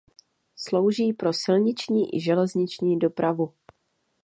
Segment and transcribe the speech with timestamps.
[0.55, 3.53] Slouží pro silniční i železniční dopravu.